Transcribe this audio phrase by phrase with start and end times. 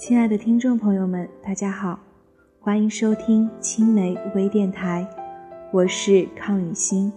[0.00, 2.00] 亲爱的听众朋友们，大家好，
[2.58, 5.06] 欢迎收听青梅微电台，
[5.70, 7.12] 我是康雨欣。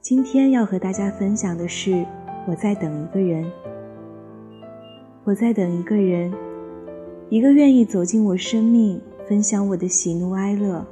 [0.00, 2.04] 今天要和大家分享的是，
[2.48, 3.48] 我在等一个人。
[5.22, 6.34] 我在等一个人，
[7.28, 10.84] 一个愿意走进我生命，分享我的喜怒哀乐，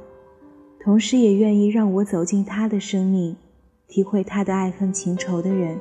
[0.81, 3.35] 同时也愿意让我走进他的生命，
[3.89, 5.77] 体会他的爱恨情仇的人。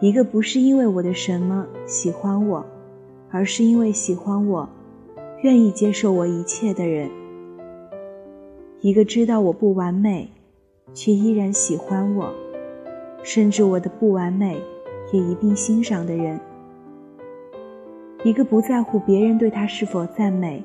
[0.00, 2.66] 一个不是因为我的什么喜欢我。
[3.30, 4.68] 而是因为喜欢我，
[5.42, 7.08] 愿意接受我一切的人，
[8.80, 10.28] 一个知道我不完美，
[10.92, 12.34] 却依然喜欢我，
[13.22, 14.60] 甚至我的不完美
[15.12, 16.40] 也一并欣赏的人，
[18.24, 20.62] 一个不在乎别人对他是否赞美，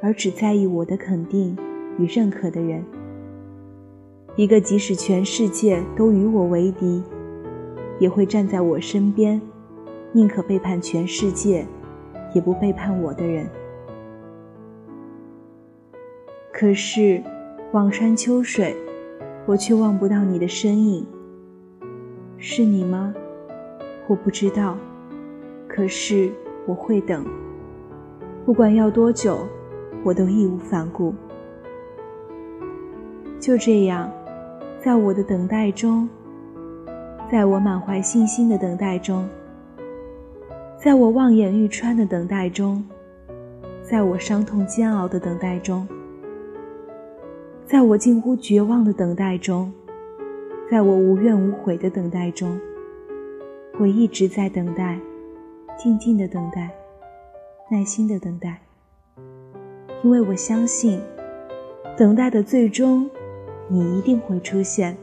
[0.00, 1.56] 而只在意我的肯定
[1.98, 2.84] 与认可的人，
[4.36, 7.02] 一个即使全世界都与我为敌，
[7.98, 9.40] 也会站在我身边，
[10.12, 11.66] 宁可背叛全世界。
[12.32, 13.48] 也不背叛我的人，
[16.52, 17.22] 可是
[17.72, 18.76] 望山秋水，
[19.46, 21.06] 我却望不到你的身影。
[22.36, 23.14] 是你吗？
[24.06, 24.76] 我不知道，
[25.66, 26.30] 可是
[26.66, 27.24] 我会等，
[28.44, 29.46] 不管要多久，
[30.04, 31.14] 我都义无反顾。
[33.40, 34.10] 就这样，
[34.80, 36.08] 在我的等待中，
[37.30, 39.28] 在我满怀信心的等待中。
[40.78, 42.84] 在我望眼欲穿的等待中，
[43.82, 45.84] 在我伤痛煎熬的等待中，
[47.66, 49.72] 在我近乎绝望的等待中，
[50.70, 52.56] 在我无怨无悔的等待中，
[53.80, 55.00] 我一直在等待，
[55.76, 56.70] 静静的等待，
[57.72, 58.60] 耐心的等待，
[60.04, 61.00] 因为我相信，
[61.96, 63.10] 等待的最终，
[63.66, 64.96] 你一定会出现。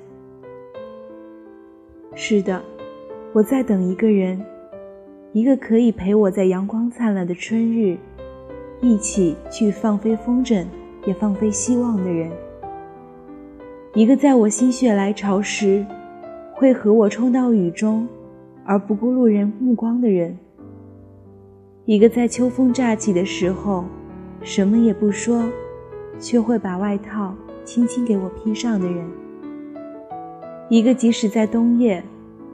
[2.13, 2.63] 是的，
[3.33, 4.41] 我在等一个人。
[5.36, 7.97] 一个可以陪我在阳光灿烂的春日，
[8.80, 10.66] 一起去放飞风筝，
[11.05, 12.31] 也放飞希望的人；
[13.94, 15.85] 一个在我心血来潮时，
[16.53, 18.07] 会和我冲到雨中，
[18.63, 20.31] 而不顾路人目光的人；
[21.84, 23.84] 一个在秋风乍起的时候，
[24.41, 25.44] 什么也不说，
[26.18, 27.35] 却会把外套
[27.66, 29.06] 轻轻给我披上的人；
[30.69, 32.01] 一个即使在冬夜，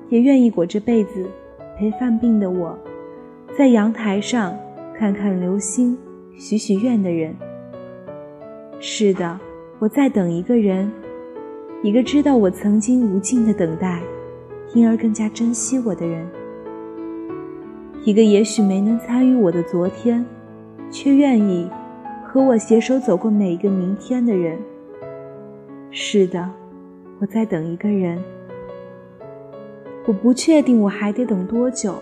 [0.09, 1.29] 也愿意裹着被子。
[1.77, 2.77] 陪犯病的我，
[3.57, 4.57] 在阳台上
[4.97, 5.97] 看看流星，
[6.37, 7.35] 许许愿的人。
[8.79, 9.39] 是的，
[9.79, 10.91] 我在等一个人，
[11.83, 14.01] 一个知道我曾经无尽的等待，
[14.73, 16.27] 因而更加珍惜我的人。
[18.03, 20.25] 一个也许没能参与我的昨天，
[20.89, 21.69] 却愿意
[22.25, 24.57] 和我携手走过每一个明天的人。
[25.91, 26.49] 是的，
[27.19, 28.19] 我在等一个人。
[30.07, 31.95] 我不确定我还得等多久，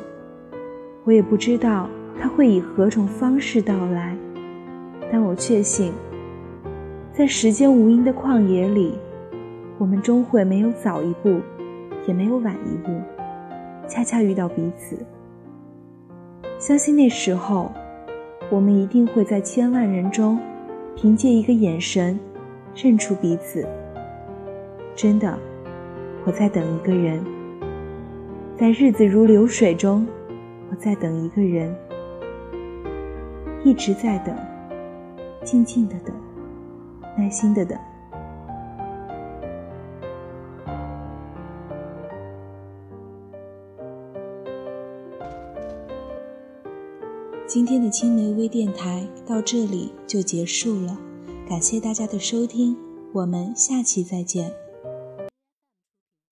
[1.03, 4.15] 我也不知道他会以何种方式到来，
[5.11, 5.91] 但我确信，
[7.11, 8.97] 在时间无垠的旷野里，
[9.77, 11.41] 我们终会没有早一步，
[12.07, 12.89] 也没有晚一步，
[13.85, 14.97] 恰恰遇到彼此。
[16.57, 17.69] 相信那时候，
[18.49, 20.39] 我们一定会在千万人中，
[20.95, 22.17] 凭借一个眼神，
[22.73, 23.67] 认出彼此。
[24.95, 25.37] 真的，
[26.25, 27.21] 我在等一个人。
[28.59, 30.05] 在日子如流水中，
[30.69, 31.73] 我在等一个人，
[33.63, 34.35] 一直在等，
[35.45, 36.13] 静静的等，
[37.17, 37.79] 耐心的等。
[47.47, 50.97] 今天的青梅微电台到这里就结束了，
[51.47, 52.75] 感谢大家的收听，
[53.13, 54.51] 我们下期再见。